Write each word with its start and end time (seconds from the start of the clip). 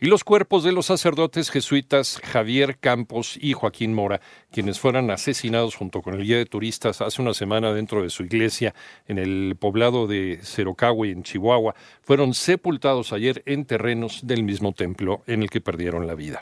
y 0.00 0.06
los 0.06 0.24
cuerpos 0.24 0.64
de 0.64 0.72
los 0.72 0.86
sacerdotes 0.86 1.50
jesuitas 1.50 2.20
Javier 2.22 2.78
Campos 2.78 3.38
y 3.40 3.52
Joaquín 3.52 3.94
Mora, 3.94 4.20
quienes 4.50 4.78
fueron 4.78 5.10
asesinados 5.10 5.74
junto 5.74 6.02
con 6.02 6.14
el 6.14 6.24
guía 6.24 6.38
de 6.38 6.46
turistas 6.46 7.00
hace 7.00 7.22
una 7.22 7.34
semana 7.34 7.72
dentro 7.72 8.02
de 8.02 8.10
su 8.10 8.22
iglesia 8.22 8.74
en 9.06 9.18
el 9.18 9.56
poblado 9.58 10.06
de 10.06 10.40
Cerocahue, 10.42 11.10
en 11.10 11.22
Chihuahua, 11.22 11.74
fueron 12.02 12.34
sepultados 12.34 13.12
ayer 13.12 13.42
en 13.46 13.64
terrenos 13.64 14.26
del 14.26 14.42
mismo 14.42 14.72
templo 14.72 15.22
en 15.26 15.42
el 15.42 15.50
que 15.50 15.60
perdieron 15.60 16.06
la 16.06 16.14
vida. 16.14 16.40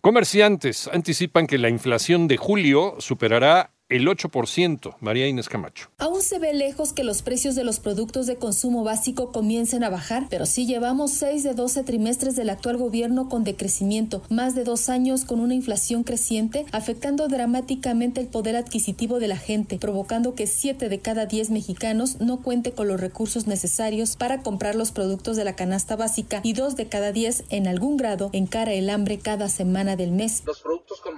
Comerciantes 0.00 0.88
anticipan 0.92 1.46
que 1.46 1.58
la 1.58 1.68
inflación 1.68 2.28
de 2.28 2.36
julio 2.36 2.94
superará 2.98 3.72
el 3.88 4.06
8%. 4.06 4.96
María 5.00 5.28
Inés 5.28 5.48
Camacho. 5.48 5.88
Aún 5.98 6.22
se 6.22 6.38
ve 6.38 6.52
lejos 6.52 6.92
que 6.92 7.04
los 7.04 7.22
precios 7.22 7.54
de 7.54 7.64
los 7.64 7.80
productos 7.80 8.26
de 8.26 8.36
consumo 8.36 8.84
básico 8.84 9.32
comiencen 9.32 9.84
a 9.84 9.90
bajar, 9.90 10.26
pero 10.28 10.46
sí 10.46 10.66
llevamos 10.66 11.12
6 11.12 11.42
de 11.42 11.54
12 11.54 11.84
trimestres 11.84 12.36
del 12.36 12.50
actual 12.50 12.76
gobierno 12.76 13.28
con 13.28 13.44
decrecimiento, 13.44 14.22
más 14.28 14.54
de 14.54 14.64
dos 14.64 14.88
años 14.88 15.24
con 15.24 15.40
una 15.40 15.54
inflación 15.54 16.04
creciente, 16.04 16.66
afectando 16.72 17.28
dramáticamente 17.28 18.20
el 18.20 18.26
poder 18.26 18.56
adquisitivo 18.56 19.18
de 19.18 19.28
la 19.28 19.36
gente, 19.36 19.78
provocando 19.78 20.34
que 20.34 20.46
7 20.46 20.88
de 20.88 20.98
cada 20.98 21.26
10 21.26 21.50
mexicanos 21.50 22.20
no 22.20 22.42
cuente 22.42 22.72
con 22.72 22.88
los 22.88 23.00
recursos 23.00 23.46
necesarios 23.46 24.16
para 24.16 24.42
comprar 24.42 24.74
los 24.74 24.92
productos 24.92 25.36
de 25.36 25.44
la 25.44 25.56
canasta 25.56 25.96
básica 25.96 26.40
y 26.42 26.52
2 26.52 26.76
de 26.76 26.88
cada 26.88 27.12
10 27.12 27.44
en 27.50 27.66
algún 27.66 27.96
grado 27.96 28.30
encara 28.32 28.72
el 28.72 28.90
hambre 28.90 29.18
cada 29.18 29.48
semana 29.48 29.96
del 29.96 30.12
mes. 30.12 30.42
Los 30.44 30.62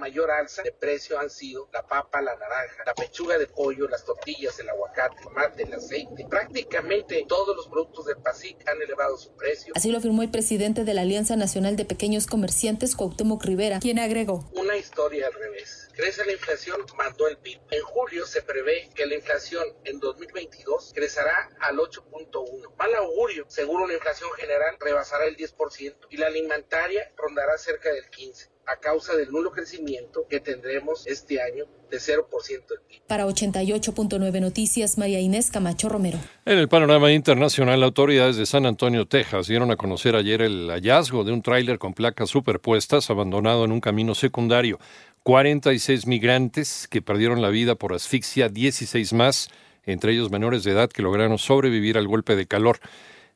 mayor 0.01 0.31
alza 0.31 0.63
de 0.63 0.71
precio 0.71 1.19
han 1.19 1.29
sido 1.29 1.69
la 1.71 1.85
papa, 1.85 2.21
la 2.21 2.35
naranja, 2.35 2.83
la 2.87 2.95
pechuga 2.95 3.37
de 3.37 3.45
pollo, 3.45 3.87
las 3.87 4.03
tortillas, 4.03 4.59
el 4.59 4.67
aguacate, 4.67 5.15
el 5.17 5.23
tomate, 5.23 5.63
el 5.63 5.73
aceite. 5.73 6.25
Prácticamente 6.27 7.23
todos 7.27 7.55
los 7.55 7.67
productos 7.67 8.05
del 8.07 8.17
PASIC 8.17 8.67
han 8.67 8.81
elevado 8.81 9.15
su 9.17 9.35
precio. 9.35 9.73
Así 9.75 9.91
lo 9.91 9.99
afirmó 9.99 10.23
el 10.23 10.31
presidente 10.31 10.83
de 10.83 10.93
la 10.95 11.01
Alianza 11.01 11.35
Nacional 11.35 11.75
de 11.75 11.85
Pequeños 11.85 12.25
Comerciantes, 12.25 12.95
Cuauhtémoc 12.95 13.45
Rivera, 13.45 13.79
quien 13.79 13.99
agregó. 13.99 14.49
Una 14.53 14.75
historia 14.75 15.27
al 15.27 15.33
revés. 15.33 15.89
Crece 15.93 16.25
la 16.25 16.31
inflación, 16.31 16.83
mandó 16.97 17.27
el 17.27 17.37
PIB. 17.37 17.59
En 17.69 17.83
julio 17.83 18.25
se 18.25 18.41
prevé 18.41 18.89
que 18.95 19.05
la 19.05 19.13
inflación 19.13 19.63
en 19.83 19.99
2022 19.99 20.93
crecerá 20.95 21.51
al 21.59 21.77
8.1. 21.77 22.75
Mal 22.75 22.95
augurio, 22.95 23.45
seguro 23.49 23.85
la 23.85 23.93
inflación 23.93 24.31
general 24.31 24.77
rebasará 24.79 25.25
el 25.25 25.37
10% 25.37 26.07
y 26.09 26.17
la 26.17 26.25
alimentaria 26.25 27.11
rondará 27.15 27.55
cerca 27.59 27.91
del 27.93 28.09
15% 28.09 28.60
a 28.67 28.77
causa 28.77 29.15
del 29.15 29.31
nulo 29.31 29.51
crecimiento 29.51 30.25
que 30.29 30.39
tendremos 30.39 31.07
este 31.07 31.41
año 31.41 31.65
de 31.89 31.97
0% 31.97 32.47
del 32.47 32.79
PIB. 32.87 33.01
Para 33.07 33.25
88.9 33.25 34.39
Noticias, 34.39 34.97
María 34.97 35.19
Inés 35.19 35.51
Camacho 35.51 35.89
Romero. 35.89 36.17
En 36.45 36.57
el 36.57 36.69
panorama 36.69 37.11
internacional, 37.11 37.83
autoridades 37.83 38.37
de 38.37 38.45
San 38.45 38.65
Antonio, 38.65 39.05
Texas, 39.07 39.47
dieron 39.47 39.71
a 39.71 39.75
conocer 39.75 40.15
ayer 40.15 40.41
el 40.41 40.69
hallazgo 40.69 41.23
de 41.23 41.33
un 41.33 41.41
tráiler 41.41 41.79
con 41.79 41.93
placas 41.93 42.29
superpuestas 42.29 43.09
abandonado 43.09 43.65
en 43.65 43.71
un 43.71 43.81
camino 43.81 44.15
secundario. 44.15 44.79
46 45.23 46.07
migrantes 46.07 46.87
que 46.87 47.01
perdieron 47.01 47.41
la 47.41 47.49
vida 47.49 47.75
por 47.75 47.93
asfixia, 47.93 48.49
16 48.49 49.13
más, 49.13 49.49
entre 49.85 50.13
ellos 50.13 50.31
menores 50.31 50.63
de 50.63 50.71
edad 50.71 50.89
que 50.89 51.03
lograron 51.03 51.37
sobrevivir 51.37 51.97
al 51.97 52.07
golpe 52.07 52.35
de 52.35 52.47
calor. 52.47 52.79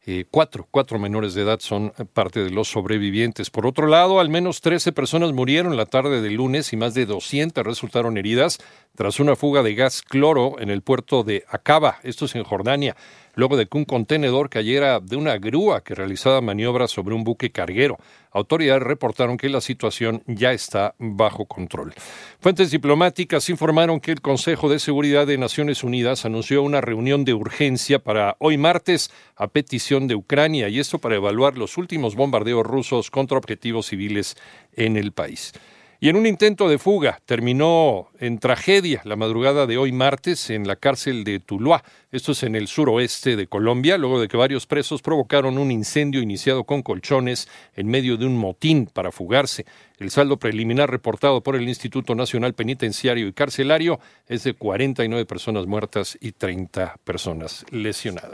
Eh, 0.07 0.25
cuatro, 0.29 0.67
cuatro 0.69 0.99
menores 0.99 1.33
de 1.33 1.41
edad 1.41 1.59
son 1.59 1.91
parte 2.13 2.43
de 2.43 2.51
los 2.51 2.67
sobrevivientes. 2.67 3.49
Por 3.49 3.65
otro 3.65 3.87
lado, 3.87 4.19
al 4.19 4.29
menos 4.29 4.61
13 4.61 4.91
personas 4.91 5.33
murieron 5.33 5.75
la 5.77 5.87
tarde 5.87 6.21
del 6.21 6.35
lunes 6.35 6.71
y 6.73 6.77
más 6.77 6.93
de 6.93 7.07
200 7.07 7.65
resultaron 7.65 8.17
heridas 8.17 8.59
tras 8.95 9.19
una 9.19 9.35
fuga 9.35 9.63
de 9.63 9.73
gas 9.73 10.03
cloro 10.03 10.59
en 10.59 10.69
el 10.69 10.83
puerto 10.83 11.23
de 11.23 11.43
Acaba, 11.49 11.97
esto 12.03 12.25
es 12.25 12.35
en 12.35 12.43
Jordania 12.43 12.95
luego 13.35 13.57
de 13.57 13.67
que 13.67 13.77
un 13.77 13.85
contenedor 13.85 14.49
cayera 14.49 14.99
de 14.99 15.15
una 15.15 15.37
grúa 15.37 15.83
que 15.83 15.95
realizaba 15.95 16.41
maniobras 16.41 16.91
sobre 16.91 17.15
un 17.15 17.23
buque 17.23 17.51
carguero. 17.51 17.97
Autoridades 18.31 18.83
reportaron 18.83 19.37
que 19.37 19.47
la 19.47 19.61
situación 19.61 20.23
ya 20.27 20.51
está 20.51 20.95
bajo 20.97 21.45
control. 21.45 21.93
Fuentes 22.39 22.71
diplomáticas 22.71 23.49
informaron 23.49 23.99
que 23.99 24.11
el 24.11 24.21
Consejo 24.21 24.67
de 24.67 24.79
Seguridad 24.79 25.27
de 25.27 25.37
Naciones 25.37 25.83
Unidas 25.83 26.25
anunció 26.25 26.63
una 26.63 26.81
reunión 26.81 27.23
de 27.23 27.33
urgencia 27.33 27.99
para 27.99 28.35
hoy 28.39 28.57
martes 28.57 29.11
a 29.35 29.47
petición 29.47 30.07
de 30.07 30.15
Ucrania 30.15 30.67
y 30.67 30.79
esto 30.79 30.99
para 30.99 31.15
evaluar 31.15 31.57
los 31.57 31.77
últimos 31.77 32.15
bombardeos 32.15 32.65
rusos 32.65 33.09
contra 33.11 33.37
objetivos 33.37 33.87
civiles 33.87 34.35
en 34.73 34.97
el 34.97 35.11
país. 35.11 35.53
Y 35.99 36.09
en 36.09 36.17
un 36.17 36.25
intento 36.25 36.67
de 36.67 36.77
fuga 36.77 37.19
terminó 37.25 38.09
en 38.19 38.39
tragedia 38.39 39.01
la 39.05 39.15
madrugada 39.15 39.65
de 39.65 39.77
hoy 39.77 39.91
martes 39.91 40.49
en 40.49 40.67
la 40.67 40.75
cárcel 40.75 41.23
de 41.23 41.39
Tuluá. 41.39 41.83
Esto 42.11 42.33
es 42.33 42.43
en 42.43 42.55
el 42.55 42.67
suroeste 42.67 43.35
de 43.35 43.47
Colombia, 43.47 43.97
luego 43.97 44.19
de 44.19 44.27
que 44.27 44.35
varios 44.35 44.67
presos 44.67 45.01
provocaron 45.01 45.57
un 45.57 45.71
incendio 45.71 46.21
iniciado 46.21 46.65
con 46.65 46.81
colchones 46.81 47.47
en 47.75 47.87
medio 47.87 48.17
de 48.17 48.25
un 48.25 48.37
motín 48.37 48.87
para 48.87 49.11
fugarse. 49.11 49.65
El 49.97 50.11
saldo 50.11 50.37
preliminar 50.37 50.91
reportado 50.91 51.41
por 51.41 51.55
el 51.55 51.67
Instituto 51.67 52.13
Nacional 52.13 52.53
Penitenciario 52.53 53.27
y 53.27 53.33
Carcelario 53.33 53.99
es 54.27 54.43
de 54.43 54.53
49 54.53 55.25
personas 55.25 55.65
muertas 55.65 56.17
y 56.19 56.33
30 56.33 56.97
personas 57.05 57.65
lesionadas. 57.71 58.33